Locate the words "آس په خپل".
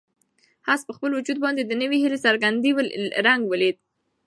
0.73-1.11